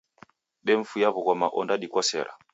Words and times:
Demfuya 0.65 1.07
w'ughoma 1.13 1.47
ondadikosera. 1.59 2.31